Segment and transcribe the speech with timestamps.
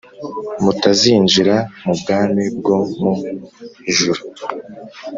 [0.63, 1.55] mutazinjira
[1.85, 3.13] mu bwami bwo mu
[3.91, 4.21] ijuru.